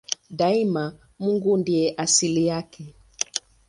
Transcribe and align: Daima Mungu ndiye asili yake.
Daima 0.37 0.95
Mungu 1.19 1.57
ndiye 1.57 1.93
asili 1.97 2.47
yake. 2.47 2.93